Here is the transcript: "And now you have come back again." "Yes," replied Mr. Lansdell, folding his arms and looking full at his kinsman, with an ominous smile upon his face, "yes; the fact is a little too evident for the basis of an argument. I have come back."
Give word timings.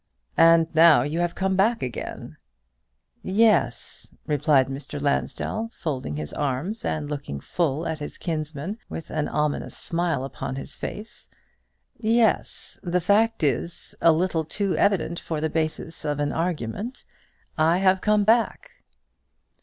"And 0.39 0.73
now 0.73 1.03
you 1.03 1.19
have 1.19 1.35
come 1.35 1.55
back 1.55 1.83
again." 1.83 2.35
"Yes," 3.21 4.07
replied 4.25 4.65
Mr. 4.67 4.99
Lansdell, 4.99 5.69
folding 5.77 6.15
his 6.15 6.33
arms 6.33 6.83
and 6.83 7.07
looking 7.07 7.39
full 7.39 7.85
at 7.85 7.99
his 7.99 8.17
kinsman, 8.17 8.79
with 8.89 9.11
an 9.11 9.27
ominous 9.27 9.77
smile 9.77 10.23
upon 10.25 10.55
his 10.55 10.73
face, 10.73 11.29
"yes; 11.99 12.79
the 12.81 12.99
fact 12.99 13.43
is 13.43 13.93
a 14.01 14.11
little 14.11 14.43
too 14.43 14.75
evident 14.75 15.19
for 15.19 15.39
the 15.39 15.51
basis 15.51 16.03
of 16.03 16.19
an 16.19 16.31
argument. 16.31 17.05
I 17.55 17.77
have 17.77 18.01
come 18.01 18.23
back." 18.23 18.71